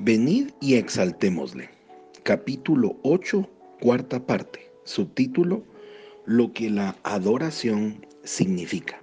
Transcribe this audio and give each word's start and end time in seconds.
Venid 0.00 0.50
y 0.60 0.74
exaltémosle. 0.74 1.70
Capítulo 2.22 3.00
8, 3.02 3.50
cuarta 3.80 4.24
parte. 4.24 4.70
Subtítulo, 4.84 5.64
Lo 6.24 6.52
que 6.52 6.70
la 6.70 6.94
adoración 7.02 8.06
significa. 8.22 9.02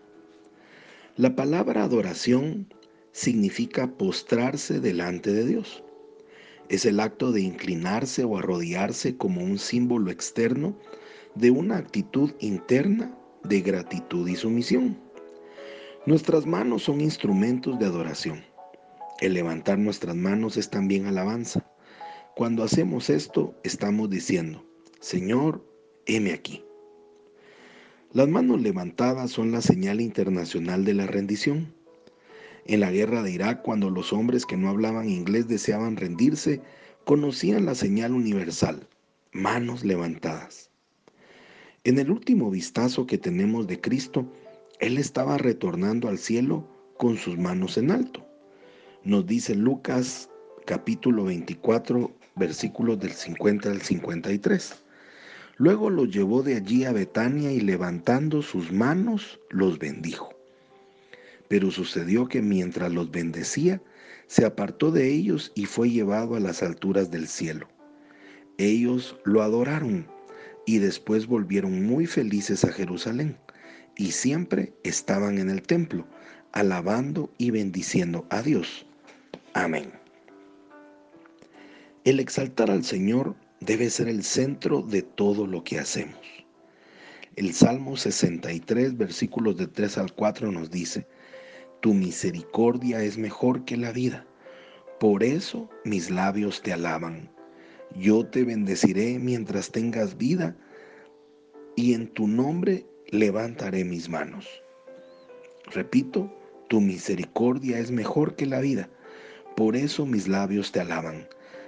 La 1.17 1.35
palabra 1.35 1.83
adoración 1.83 2.73
significa 3.11 3.87
postrarse 3.87 4.79
delante 4.79 5.33
de 5.33 5.45
Dios. 5.45 5.83
Es 6.69 6.85
el 6.85 7.01
acto 7.01 7.33
de 7.33 7.41
inclinarse 7.41 8.23
o 8.23 8.37
arrodillarse 8.37 9.17
como 9.17 9.43
un 9.43 9.59
símbolo 9.59 10.11
externo 10.11 10.77
de 11.35 11.51
una 11.51 11.75
actitud 11.75 12.31
interna 12.39 13.13
de 13.43 13.59
gratitud 13.59 14.29
y 14.29 14.37
sumisión. 14.37 14.97
Nuestras 16.05 16.45
manos 16.45 16.83
son 16.83 17.01
instrumentos 17.01 17.77
de 17.79 17.85
adoración. 17.85 18.54
El 19.21 19.33
levantar 19.33 19.79
nuestras 19.79 20.15
manos 20.15 20.57
es 20.57 20.69
también 20.69 21.05
alabanza. 21.05 21.65
Cuando 22.35 22.63
hacemos 22.63 23.09
esto, 23.09 23.55
estamos 23.63 24.09
diciendo, 24.09 24.65
Señor, 24.99 25.65
heme 26.05 26.33
aquí. 26.33 26.65
Las 28.11 28.27
manos 28.27 28.61
levantadas 28.61 29.31
son 29.31 29.53
la 29.53 29.61
señal 29.61 30.01
internacional 30.01 30.83
de 30.83 30.95
la 30.95 31.07
rendición. 31.07 31.73
En 32.65 32.81
la 32.81 32.91
guerra 32.91 33.23
de 33.23 33.31
Irak, 33.31 33.61
cuando 33.61 33.89
los 33.89 34.11
hombres 34.11 34.45
que 34.45 34.57
no 34.57 34.69
hablaban 34.69 35.09
inglés 35.09 35.47
deseaban 35.47 35.95
rendirse, 35.95 36.61
conocían 37.05 37.65
la 37.65 37.75
señal 37.75 38.11
universal, 38.11 38.85
manos 39.31 39.85
levantadas. 39.85 40.71
En 41.85 41.99
el 41.99 42.11
último 42.11 42.49
vistazo 42.49 43.05
que 43.05 43.17
tenemos 43.17 43.65
de 43.67 43.79
Cristo, 43.79 44.29
Él 44.79 44.97
estaba 44.97 45.37
retornando 45.37 46.09
al 46.09 46.17
cielo 46.17 46.67
con 46.97 47.15
sus 47.15 47.37
manos 47.37 47.77
en 47.77 47.91
alto. 47.91 48.24
Nos 49.05 49.27
dice 49.27 49.53
Lucas 49.53 50.31
capítulo 50.65 51.25
24, 51.25 52.11
versículos 52.37 52.99
del 52.99 53.11
50 53.11 53.69
al 53.69 53.79
53. 53.79 54.83
Luego 55.57 55.91
los 55.91 56.09
llevó 56.09 56.41
de 56.41 56.55
allí 56.55 56.85
a 56.85 56.91
Betania 56.91 57.51
y 57.51 57.59
levantando 57.59 58.41
sus 58.41 58.71
manos 58.71 59.39
los 59.51 59.77
bendijo. 59.77 60.33
Pero 61.47 61.69
sucedió 61.69 62.27
que 62.27 62.41
mientras 62.41 62.91
los 62.91 63.11
bendecía, 63.11 63.79
se 64.25 64.43
apartó 64.43 64.89
de 64.89 65.13
ellos 65.13 65.51
y 65.53 65.67
fue 65.67 65.91
llevado 65.91 66.33
a 66.33 66.39
las 66.39 66.63
alturas 66.63 67.11
del 67.11 67.27
cielo. 67.27 67.67
Ellos 68.57 69.17
lo 69.23 69.43
adoraron 69.43 70.07
y 70.65 70.79
después 70.79 71.27
volvieron 71.27 71.85
muy 71.85 72.07
felices 72.07 72.63
a 72.63 72.71
Jerusalén 72.71 73.37
y 73.95 74.13
siempre 74.13 74.73
estaban 74.83 75.37
en 75.37 75.51
el 75.51 75.61
templo, 75.61 76.07
alabando 76.53 77.29
y 77.37 77.51
bendiciendo 77.51 78.25
a 78.31 78.41
Dios. 78.41 78.87
Amén. 79.55 79.89
El 82.03 82.19
exaltar 82.19 82.69
al 82.69 82.83
Señor 82.83 83.37
debe 83.61 83.89
ser 83.89 84.09
el 84.09 84.21
centro 84.25 84.81
de 84.81 85.01
todo 85.01 85.47
lo 85.47 85.63
que 85.63 85.79
hacemos. 85.79 86.19
El 87.37 87.53
Salmo 87.53 87.95
63, 87.95 88.97
versículos 88.97 89.55
de 89.55 89.67
3 89.67 89.97
al 89.97 90.13
4 90.13 90.51
nos 90.51 90.71
dice, 90.71 91.07
Tu 91.79 91.93
misericordia 91.93 93.01
es 93.01 93.17
mejor 93.17 93.63
que 93.63 93.77
la 93.77 93.93
vida, 93.93 94.27
por 94.99 95.23
eso 95.23 95.69
mis 95.85 96.11
labios 96.11 96.61
te 96.61 96.73
alaban. 96.73 97.31
Yo 97.95 98.25
te 98.25 98.43
bendeciré 98.43 99.19
mientras 99.19 99.71
tengas 99.71 100.17
vida 100.17 100.57
y 101.77 101.93
en 101.93 102.09
tu 102.09 102.27
nombre 102.27 102.85
levantaré 103.07 103.85
mis 103.85 104.09
manos. 104.09 104.49
Repito, 105.71 106.29
tu 106.67 106.81
misericordia 106.81 107.79
es 107.79 107.89
mejor 107.89 108.35
que 108.35 108.47
la 108.47 108.59
vida, 108.59 108.89
por 109.55 109.75
eso 109.75 110.05
mis 110.05 110.27
labios 110.27 110.71
te 110.71 110.79
alaban. 110.79 111.27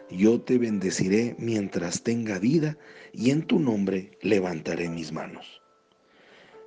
Yo 0.09 0.39
te 0.41 0.57
bendeciré 0.57 1.35
mientras 1.37 2.03
tenga 2.03 2.39
vida 2.39 2.77
y 3.13 3.31
en 3.31 3.43
tu 3.43 3.59
nombre 3.59 4.11
levantaré 4.21 4.89
mis 4.89 5.11
manos. 5.11 5.61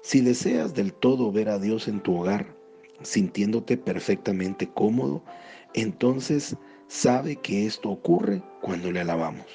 Si 0.02 0.20
deseas 0.20 0.74
del 0.74 0.92
todo 0.92 1.30
ver 1.30 1.48
a 1.48 1.58
Dios 1.58 1.88
en 1.88 2.00
tu 2.00 2.16
hogar, 2.16 2.54
sintiéndote 3.02 3.76
perfectamente 3.76 4.68
cómodo, 4.68 5.24
entonces 5.74 6.56
sabe 6.88 7.36
que 7.36 7.66
esto 7.66 7.90
ocurre 7.90 8.42
cuando 8.60 8.90
le 8.90 9.00
alabamos. 9.00 9.46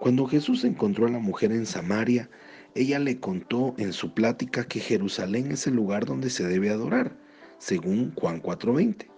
Cuando 0.00 0.26
Jesús 0.26 0.64
encontró 0.64 1.06
a 1.06 1.10
la 1.10 1.20
mujer 1.20 1.52
en 1.52 1.66
Samaria, 1.66 2.28
ella 2.74 2.98
le 2.98 3.20
contó 3.20 3.74
en 3.78 3.92
su 3.92 4.12
plática 4.12 4.64
que 4.64 4.80
Jerusalén 4.80 5.52
es 5.52 5.66
el 5.66 5.74
lugar 5.74 6.04
donde 6.04 6.30
se 6.30 6.44
debe 6.44 6.70
adorar, 6.70 7.16
según 7.58 8.12
Juan 8.16 8.40
4:20. 8.42 9.11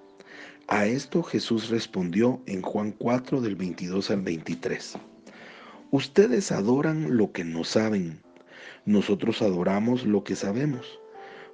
A 0.69 0.87
esto 0.87 1.23
Jesús 1.23 1.69
respondió 1.69 2.41
en 2.47 2.63
Juan 2.63 2.93
4 2.93 3.41
del 3.41 3.57
22 3.57 4.11
al 4.11 4.23
23. 4.23 4.99
Ustedes 5.91 6.53
adoran 6.53 7.17
lo 7.17 7.33
que 7.33 7.45
no 7.45 7.65
saben, 7.65 8.21
nosotros 8.85 9.43
adoramos 9.43 10.05
lo 10.05 10.25
que 10.25 10.37
sabemos, 10.37 10.99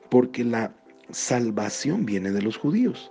porque 0.08 0.44
la 0.44 0.74
salvación 1.10 2.06
viene 2.06 2.30
de 2.30 2.42
los 2.42 2.56
judíos 2.56 3.10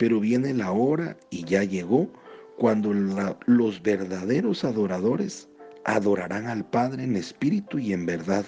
pero 0.00 0.18
viene 0.18 0.54
la 0.54 0.72
hora 0.72 1.18
y 1.28 1.44
ya 1.44 1.62
llegó 1.62 2.10
cuando 2.56 2.94
los 2.94 3.82
verdaderos 3.82 4.64
adoradores 4.64 5.46
adorarán 5.84 6.46
al 6.46 6.64
Padre 6.64 7.04
en 7.04 7.16
espíritu 7.16 7.78
y 7.78 7.92
en 7.92 8.06
verdad, 8.06 8.46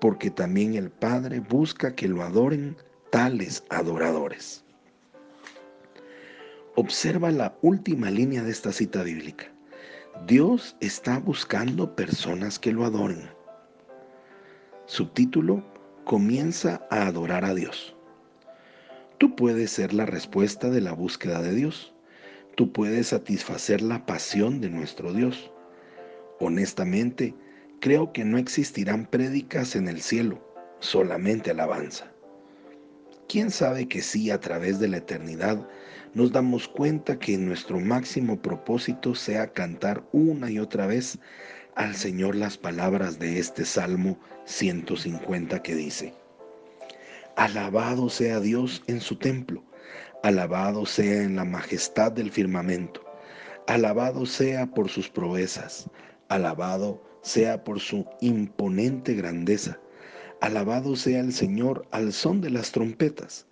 porque 0.00 0.30
también 0.30 0.76
el 0.76 0.88
Padre 0.88 1.40
busca 1.40 1.94
que 1.94 2.08
lo 2.08 2.22
adoren 2.22 2.78
tales 3.10 3.62
adoradores. 3.68 4.64
Observa 6.80 7.30
la 7.30 7.54
última 7.60 8.10
línea 8.10 8.42
de 8.42 8.50
esta 8.50 8.72
cita 8.72 9.02
bíblica. 9.02 9.52
Dios 10.26 10.78
está 10.80 11.18
buscando 11.18 11.94
personas 11.94 12.58
que 12.58 12.72
lo 12.72 12.86
adoren. 12.86 13.28
Subtítulo, 14.86 15.62
comienza 16.06 16.86
a 16.88 17.06
adorar 17.06 17.44
a 17.44 17.52
Dios. 17.52 17.94
Tú 19.18 19.36
puedes 19.36 19.72
ser 19.72 19.92
la 19.92 20.06
respuesta 20.06 20.70
de 20.70 20.80
la 20.80 20.94
búsqueda 20.94 21.42
de 21.42 21.54
Dios. 21.54 21.92
Tú 22.56 22.72
puedes 22.72 23.08
satisfacer 23.08 23.82
la 23.82 24.06
pasión 24.06 24.62
de 24.62 24.70
nuestro 24.70 25.12
Dios. 25.12 25.52
Honestamente, 26.38 27.34
creo 27.80 28.10
que 28.14 28.24
no 28.24 28.38
existirán 28.38 29.04
prédicas 29.04 29.76
en 29.76 29.86
el 29.86 30.00
cielo, 30.00 30.42
solamente 30.78 31.50
alabanza. 31.50 32.10
¿Quién 33.30 33.52
sabe 33.52 33.86
que 33.86 34.02
sí 34.02 34.28
a 34.32 34.40
través 34.40 34.80
de 34.80 34.88
la 34.88 34.96
eternidad 34.96 35.64
nos 36.14 36.32
damos 36.32 36.66
cuenta 36.66 37.16
que 37.16 37.38
nuestro 37.38 37.78
máximo 37.78 38.42
propósito 38.42 39.14
sea 39.14 39.52
cantar 39.52 40.02
una 40.10 40.50
y 40.50 40.58
otra 40.58 40.88
vez 40.88 41.16
al 41.76 41.94
Señor 41.94 42.34
las 42.34 42.58
palabras 42.58 43.20
de 43.20 43.38
este 43.38 43.64
Salmo 43.64 44.18
150 44.46 45.62
que 45.62 45.76
dice, 45.76 46.12
Alabado 47.36 48.08
sea 48.08 48.40
Dios 48.40 48.82
en 48.88 49.00
su 49.00 49.14
templo, 49.14 49.62
alabado 50.24 50.84
sea 50.84 51.22
en 51.22 51.36
la 51.36 51.44
majestad 51.44 52.10
del 52.10 52.32
firmamento, 52.32 53.00
alabado 53.68 54.26
sea 54.26 54.66
por 54.66 54.88
sus 54.88 55.08
proezas, 55.08 55.88
alabado 56.28 57.00
sea 57.22 57.62
por 57.62 57.78
su 57.78 58.04
imponente 58.20 59.14
grandeza, 59.14 59.78
alabado 60.40 60.96
sea 60.96 61.20
el 61.20 61.32
Señor 61.32 61.86
al 61.90 62.12
son 62.12 62.40
de 62.40 62.50
las 62.50 62.72
trompetas, 62.72 63.46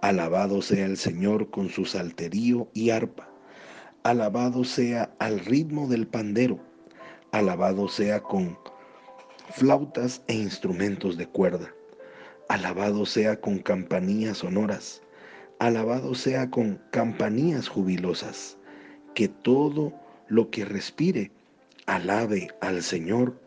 alabado 0.00 0.60
sea 0.60 0.86
el 0.86 0.96
Señor 0.96 1.50
con 1.50 1.68
su 1.68 1.84
salterío 1.84 2.68
y 2.74 2.90
arpa, 2.90 3.28
alabado 4.02 4.64
sea 4.64 5.14
al 5.20 5.38
ritmo 5.40 5.86
del 5.86 6.06
pandero, 6.06 6.58
alabado 7.30 7.88
sea 7.88 8.20
con 8.20 8.58
flautas 9.50 10.22
e 10.26 10.34
instrumentos 10.34 11.16
de 11.16 11.26
cuerda. 11.26 11.72
Alabado 12.48 13.06
sea 13.06 13.40
con 13.40 13.58
campanías 13.60 14.38
sonoras, 14.38 15.00
alabado 15.58 16.14
sea 16.14 16.50
con 16.50 16.80
campanías 16.90 17.68
jubilosas, 17.68 18.58
que 19.14 19.28
todo 19.28 19.92
lo 20.28 20.50
que 20.50 20.64
respire 20.64 21.30
alabe 21.86 22.48
al 22.60 22.82
Señor. 22.82 23.40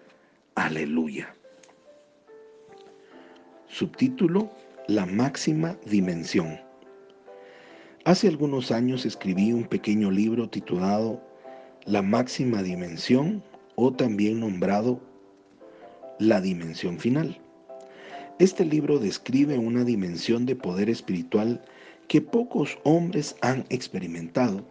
Aleluya. 0.56 1.35
Subtítulo 3.78 4.50
La 4.88 5.06
máxima 5.06 5.76
dimensión. 5.86 6.62
Hace 8.06 8.30
algunos 8.30 8.72
años 8.72 9.06
escribí 9.06 9.52
un 9.52 9.66
pequeño 9.66 10.12
libro 10.12 10.50
titulado 10.50 11.22
La 11.84 12.02
máxima 12.02 12.64
dimensión 12.64 13.44
o 13.76 13.92
también 13.92 14.40
nombrado 14.40 15.02
La 16.20 16.40
dimensión 16.40 17.00
final. 17.00 17.38
Este 18.40 18.64
libro 18.64 18.98
describe 18.98 19.58
una 19.58 19.84
dimensión 19.84 20.46
de 20.46 20.56
poder 20.56 20.90
espiritual 20.90 21.62
que 22.08 22.22
pocos 22.22 22.78
hombres 22.86 23.36
han 23.42 23.66
experimentado, 23.68 24.66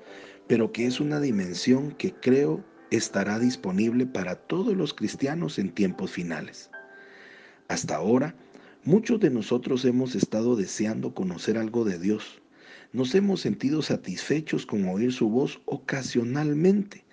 pero 0.47 0.73
que 0.73 0.87
es 0.87 0.99
una 0.99 1.21
dimensión 1.21 1.91
que 1.93 2.15
creo 2.15 2.65
estará 2.91 3.39
disponible 3.39 4.07
para 4.07 4.37
todos 4.37 4.75
los 4.75 4.95
cristianos 4.95 5.59
en 5.59 5.73
tiempos 5.73 6.11
finales. 6.11 6.71
Hasta 7.69 7.97
ahora, 7.97 8.35
muchos 8.85 9.19
de 9.21 9.31
nosotros 9.31 9.85
hemos 9.85 10.15
estado 10.15 10.57
deseando 10.57 11.15
conocer 11.15 11.57
algo 11.57 11.85
de 11.85 11.99
Dios, 11.99 12.43
nos 12.93 13.15
hemos 13.15 13.41
sentido 13.41 13.83
satisfechos 13.83 14.67
con 14.67 14.87
oír 14.89 15.13
su 15.13 15.29
voz 15.29 15.61
ocasionalmente 15.65 17.05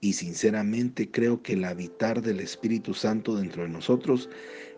y 0.00 0.12
sinceramente 0.12 1.10
creo 1.10 1.42
que 1.42 1.54
el 1.54 1.64
habitar 1.64 2.22
del 2.22 2.40
Espíritu 2.40 2.94
Santo 2.94 3.36
dentro 3.36 3.64
de 3.64 3.68
nosotros 3.68 4.30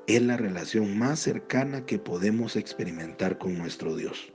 es 0.07 0.23
la 0.23 0.37
relación 0.37 0.99
más 0.99 1.21
cercana 1.21 1.85
que 1.85 1.99
podemos 1.99 2.57
experimentar 2.57 3.37
con 3.37 3.59
nuestro 3.59 3.95
Dios. 3.95 4.33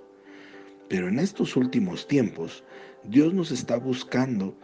Pero 0.89 1.07
en 1.07 1.18
estos 1.18 1.56
últimos 1.56 2.07
tiempos, 2.07 2.63
Dios 3.04 3.33
nos 3.33 3.50
está 3.50 3.77
buscando, 3.77 4.56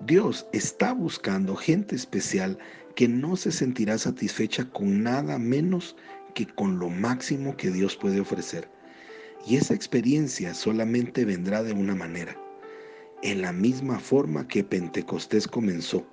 Dios 0.00 0.46
está 0.52 0.92
buscando 0.94 1.54
gente 1.54 1.94
especial 1.94 2.58
que 2.96 3.06
no 3.06 3.36
se 3.36 3.52
sentirá 3.52 3.96
satisfecha 3.98 4.68
con 4.70 5.04
nada 5.04 5.38
menos 5.38 5.96
que 6.32 6.46
con 6.46 6.78
lo 6.78 6.88
máximo 6.88 7.56
que 7.56 7.70
Dios 7.70 7.96
puede 7.96 8.20
ofrecer. 8.20 8.68
Y 9.46 9.56
esa 9.56 9.74
experiencia 9.74 10.54
solamente 10.54 11.24
vendrá 11.24 11.62
de 11.62 11.72
una 11.72 11.94
manera, 11.94 12.36
en 13.22 13.42
la 13.42 13.52
misma 13.52 13.98
forma 13.98 14.46
que 14.48 14.64
Pentecostés 14.64 15.46
comenzó, 15.46 16.06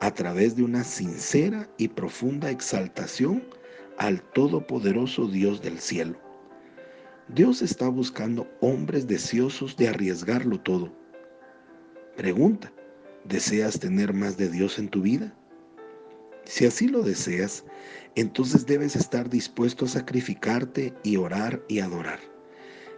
a 0.00 0.12
través 0.12 0.56
de 0.56 0.62
una 0.62 0.84
sincera 0.84 1.68
y 1.78 1.88
profunda 1.88 2.50
exaltación 2.50 3.42
al 3.98 4.22
Todopoderoso 4.22 5.26
Dios 5.28 5.62
del 5.62 5.78
cielo. 5.78 6.18
Dios 7.28 7.62
está 7.62 7.88
buscando 7.88 8.46
hombres 8.60 9.06
deseosos 9.06 9.76
de 9.76 9.88
arriesgarlo 9.88 10.60
todo. 10.60 10.92
Pregunta, 12.16 12.72
¿deseas 13.24 13.80
tener 13.80 14.12
más 14.12 14.36
de 14.36 14.50
Dios 14.50 14.78
en 14.78 14.88
tu 14.88 15.02
vida? 15.02 15.34
Si 16.44 16.66
así 16.66 16.88
lo 16.88 17.02
deseas, 17.02 17.64
entonces 18.14 18.66
debes 18.66 18.96
estar 18.96 19.28
dispuesto 19.28 19.86
a 19.86 19.88
sacrificarte 19.88 20.92
y 21.02 21.16
orar 21.16 21.62
y 21.68 21.80
adorar. 21.80 22.20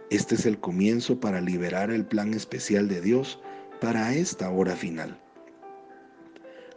Este 0.09 0.35
es 0.35 0.45
el 0.45 0.59
comienzo 0.59 1.19
para 1.19 1.41
liberar 1.41 1.91
el 1.91 2.05
plan 2.05 2.33
especial 2.33 2.87
de 2.87 3.01
Dios 3.01 3.41
para 3.81 4.13
esta 4.13 4.49
hora 4.49 4.75
final. 4.75 5.19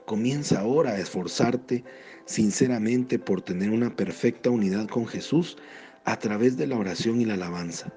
Comienza 0.06 0.61
ahora 0.61 0.93
a 0.93 0.99
esforzarte 0.99 1.84
sinceramente 2.25 3.19
por 3.19 3.43
tener 3.43 3.70
una 3.70 3.94
perfecta 3.94 4.50
unidad 4.50 4.88
con 4.88 5.06
Jesús 5.06 5.56
a 6.05 6.19
través 6.19 6.56
de 6.56 6.66
la 6.66 6.76
oración 6.76 7.20
y 7.20 7.25
la 7.25 7.34
alabanza. 7.34 7.93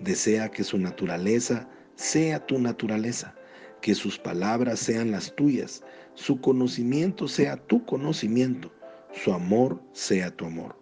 Desea 0.00 0.50
que 0.50 0.64
su 0.64 0.78
naturaleza 0.78 1.68
sea 1.96 2.46
tu 2.46 2.58
naturaleza, 2.58 3.34
que 3.82 3.94
sus 3.94 4.18
palabras 4.18 4.80
sean 4.80 5.10
las 5.10 5.34
tuyas, 5.34 5.82
su 6.14 6.40
conocimiento 6.40 7.28
sea 7.28 7.56
tu 7.56 7.84
conocimiento, 7.84 8.72
su 9.12 9.32
amor 9.32 9.82
sea 9.92 10.30
tu 10.30 10.44
amor. 10.44 10.76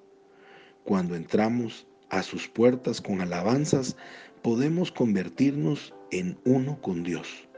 Cuando 0.85 1.15
entramos 1.15 1.87
a 2.09 2.23
sus 2.23 2.49
puertas 2.49 3.00
con 3.00 3.21
alabanzas, 3.21 3.97
podemos 4.43 4.91
convertirnos 4.91 5.94
en 6.11 6.38
uno 6.44 6.81
con 6.81 7.03
Dios. 7.03 7.49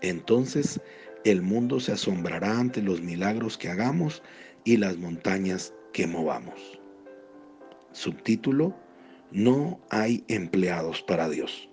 Entonces 0.00 0.80
el 1.24 1.42
mundo 1.42 1.80
se 1.80 1.92
asombrará 1.92 2.58
ante 2.58 2.80
los 2.80 3.02
milagros 3.02 3.58
que 3.58 3.68
hagamos 3.68 4.22
y 4.64 4.76
las 4.76 4.96
montañas 4.96 5.74
que 5.92 6.06
movamos. 6.06 6.80
Subtítulo, 7.92 8.76
No 9.30 9.78
hay 9.90 10.24
empleados 10.28 11.02
para 11.02 11.28
Dios. 11.28 11.68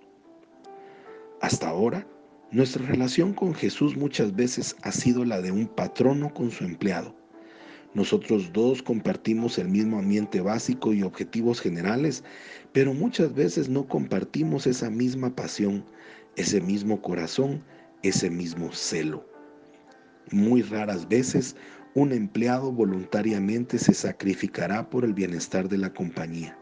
Hasta 1.40 1.70
ahora, 1.70 2.06
nuestra 2.52 2.86
relación 2.86 3.34
con 3.34 3.54
Jesús 3.54 3.98
muchas 3.98 4.36
veces 4.36 4.76
ha 4.84 4.92
sido 4.92 5.26
la 5.26 5.42
de 5.42 5.52
un 5.52 5.68
patrono 5.68 6.34
con 6.34 6.52
su 6.52 6.64
empleado. 6.64 7.16
Nosotros 7.94 8.52
dos 8.54 8.84
compartimos 8.84 9.58
el 9.58 9.70
mismo 9.70 10.00
ambiente 10.00 10.42
básico 10.42 10.94
y 10.94 11.02
objetivos 11.02 11.62
generales, 11.62 12.24
pero 12.72 12.94
muchas 12.94 13.34
veces 13.34 13.70
no 13.70 13.88
compartimos 13.88 14.68
esa 14.68 14.90
misma 14.90 15.34
pasión, 15.36 15.86
ese 16.36 16.62
mismo 16.62 17.02
corazón, 17.02 17.64
ese 18.04 18.30
mismo 18.30 18.72
celo. 18.74 19.26
Muy 20.32 20.62
raras 20.62 21.08
veces 21.08 21.56
un 21.94 22.12
empleado 22.12 22.72
voluntariamente 22.72 23.80
se 23.80 23.94
sacrificará 23.94 24.90
por 24.90 25.06
el 25.06 25.14
bienestar 25.14 25.70
de 25.70 25.78
la 25.78 25.94
compañía. 25.94 26.58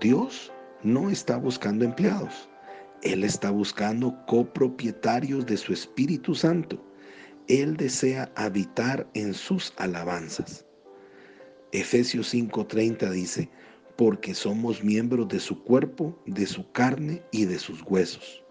Dios 0.00 0.52
no 0.84 1.10
está 1.10 1.36
buscando 1.36 1.84
empleados. 1.84 2.48
Él 3.02 3.24
está 3.24 3.50
buscando 3.50 4.16
copropietarios 4.26 5.46
de 5.46 5.56
su 5.56 5.72
Espíritu 5.72 6.34
Santo 6.34 6.84
él 7.48 7.78
desea 7.78 8.30
habitar 8.36 9.08
en 9.14 9.32
sus 9.32 9.72
alabanzas. 9.78 10.66
Efesios 11.72 12.32
5:30 12.32 13.10
dice, 13.10 13.48
porque 13.96 14.34
somos 14.34 14.84
miembros 14.84 15.28
de 15.28 15.40
su 15.40 15.62
cuerpo, 15.64 16.16
de 16.26 16.46
su 16.46 16.70
carne 16.72 17.22
y 17.32 17.46
de 17.46 17.58
sus 17.58 17.82
huesos. 17.82 18.44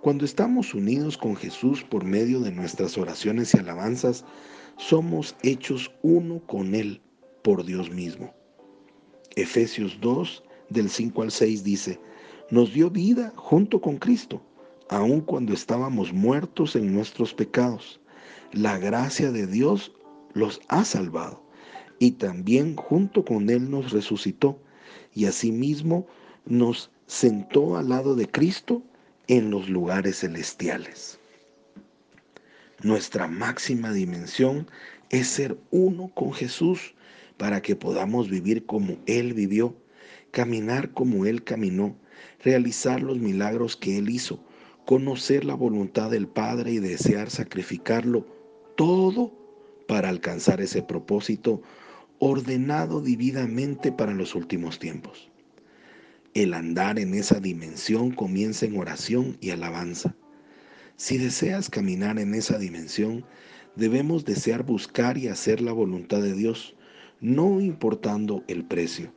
Cuando 0.00 0.24
estamos 0.24 0.72
unidos 0.72 1.18
con 1.18 1.36
Jesús 1.36 1.84
por 1.84 2.04
medio 2.04 2.40
de 2.40 2.50
nuestras 2.50 2.96
oraciones 2.96 3.54
y 3.54 3.58
alabanzas, 3.58 4.24
somos 4.78 5.36
hechos 5.42 5.92
uno 6.02 6.40
con 6.46 6.74
Él 6.74 7.02
por 7.42 7.64
Dios 7.64 7.90
mismo. 7.90 8.34
Efesios 9.36 9.98
2, 10.00 10.42
del 10.70 10.88
5 10.88 11.22
al 11.22 11.30
6 11.30 11.62
dice, 11.62 12.00
nos 12.50 12.72
dio 12.72 12.90
vida 12.90 13.32
junto 13.36 13.80
con 13.80 13.96
Cristo 13.98 14.40
aun 14.88 15.20
cuando 15.20 15.52
estábamos 15.52 16.12
muertos 16.12 16.76
en 16.76 16.94
nuestros 16.94 17.34
pecados. 17.34 18.00
La 18.52 18.78
gracia 18.78 19.32
de 19.32 19.46
Dios 19.46 19.92
los 20.34 20.60
ha 20.68 20.84
salvado 20.84 21.42
y 21.98 22.12
también 22.12 22.76
junto 22.76 23.24
con 23.24 23.50
Él 23.50 23.70
nos 23.70 23.90
resucitó 23.92 24.58
y 25.14 25.26
asimismo 25.26 26.06
nos 26.44 26.90
sentó 27.06 27.76
al 27.76 27.88
lado 27.88 28.14
de 28.14 28.28
Cristo 28.28 28.82
en 29.28 29.50
los 29.50 29.68
lugares 29.68 30.20
celestiales. 30.20 31.18
Nuestra 32.82 33.26
máxima 33.26 33.92
dimensión 33.92 34.68
es 35.10 35.28
ser 35.28 35.58
uno 35.70 36.10
con 36.14 36.32
Jesús 36.32 36.94
para 37.36 37.62
que 37.62 37.74
podamos 37.74 38.28
vivir 38.28 38.66
como 38.66 38.98
Él 39.06 39.32
vivió, 39.34 39.74
caminar 40.30 40.92
como 40.92 41.26
Él 41.26 41.44
caminó, 41.44 41.96
realizar 42.42 43.02
los 43.02 43.18
milagros 43.18 43.76
que 43.76 43.98
Él 43.98 44.10
hizo, 44.10 44.44
conocer 44.84 45.44
la 45.44 45.54
voluntad 45.54 46.10
del 46.10 46.28
Padre 46.28 46.72
y 46.72 46.78
desear 46.78 47.30
sacrificarlo 47.30 48.26
todo 48.76 49.32
para 49.88 50.08
alcanzar 50.08 50.60
ese 50.60 50.82
propósito 50.82 51.62
ordenado 52.18 53.00
dividamente 53.00 53.92
para 53.92 54.14
los 54.14 54.34
últimos 54.34 54.78
tiempos. 54.78 55.30
El 56.34 56.54
andar 56.54 56.98
en 56.98 57.14
esa 57.14 57.40
dimensión 57.40 58.10
comienza 58.10 58.66
en 58.66 58.76
oración 58.76 59.38
y 59.40 59.50
alabanza. 59.50 60.14
Si 60.96 61.18
deseas 61.18 61.70
caminar 61.70 62.18
en 62.18 62.34
esa 62.34 62.58
dimensión, 62.58 63.24
debemos 63.74 64.24
desear 64.24 64.62
buscar 64.62 65.18
y 65.18 65.28
hacer 65.28 65.60
la 65.60 65.72
voluntad 65.72 66.20
de 66.20 66.34
Dios, 66.34 66.74
no 67.20 67.60
importando 67.60 68.44
el 68.48 68.64
precio. 68.64 69.12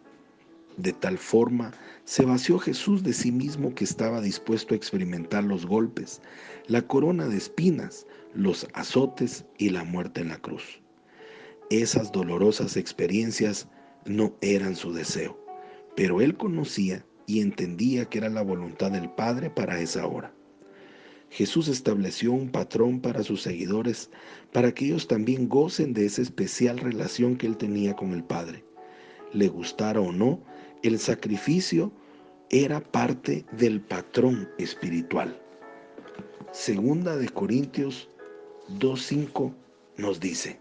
De 0.79 0.93
tal 0.93 1.17
forma 1.17 1.73
se 2.05 2.23
vació 2.23 2.57
Jesús 2.57 3.03
de 3.03 3.11
sí 3.11 3.33
mismo 3.33 3.75
que 3.75 3.83
estaba 3.83 4.21
dispuesto 4.21 4.73
a 4.73 4.77
experimentar 4.77 5.43
los 5.43 5.65
golpes, 5.65 6.21
la 6.67 6.81
corona 6.83 7.27
de 7.27 7.35
espinas, 7.35 8.07
los 8.33 8.65
azotes 8.71 9.43
y 9.57 9.71
la 9.71 9.83
muerte 9.83 10.21
en 10.21 10.29
la 10.29 10.37
cruz. 10.37 10.81
Esas 11.69 12.13
dolorosas 12.13 12.77
experiencias 12.77 13.67
no 14.05 14.37
eran 14.39 14.77
su 14.77 14.93
deseo, 14.93 15.37
pero 15.97 16.21
él 16.21 16.37
conocía 16.37 17.05
y 17.27 17.41
entendía 17.41 18.05
que 18.05 18.19
era 18.19 18.29
la 18.29 18.41
voluntad 18.41 18.89
del 18.89 19.09
Padre 19.09 19.49
para 19.49 19.81
esa 19.81 20.07
hora. 20.07 20.33
Jesús 21.29 21.67
estableció 21.67 22.31
un 22.31 22.51
patrón 22.51 23.01
para 23.01 23.23
sus 23.23 23.41
seguidores 23.41 24.11
para 24.53 24.73
que 24.73 24.85
ellos 24.85 25.09
también 25.09 25.49
gocen 25.49 25.91
de 25.93 26.05
esa 26.05 26.21
especial 26.21 26.77
relación 26.77 27.35
que 27.35 27.47
él 27.47 27.57
tenía 27.57 27.97
con 27.97 28.13
el 28.13 28.23
Padre. 28.23 28.63
Le 29.33 29.49
gustara 29.49 29.99
o 29.99 30.13
no, 30.13 30.41
el 30.83 30.99
sacrificio 30.99 31.91
era 32.49 32.79
parte 32.79 33.45
del 33.51 33.81
patrón 33.81 34.49
espiritual. 34.57 35.39
Segunda 36.51 37.15
de 37.17 37.29
Corintios 37.29 38.09
2.5 38.79 39.53
nos 39.97 40.19
dice, 40.19 40.59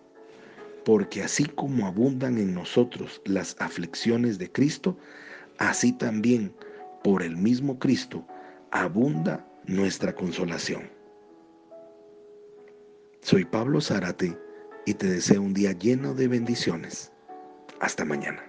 porque 0.85 1.23
así 1.23 1.45
como 1.45 1.87
abundan 1.87 2.39
en 2.39 2.55
nosotros 2.55 3.23
las 3.25 3.57
aflicciones 3.59 4.39
de 4.39 4.51
Cristo, 4.51 4.97
así 5.59 5.93
también 5.93 6.53
por 7.03 7.23
el 7.23 7.37
mismo 7.37 7.79
Cristo 7.79 8.27
abunda 8.71 9.47
nuestra 9.67 10.15
consolación. 10.15 10.91
Soy 13.21 13.45
Pablo 13.45 13.81
Zárate 13.81 14.37
y 14.87 14.95
te 14.95 15.07
deseo 15.07 15.43
un 15.43 15.55
día 15.55 15.73
lleno 15.73 16.15
de 16.15 16.29
bendiciones. 16.29 17.13
Hasta 17.81 18.05
mañana. 18.05 18.48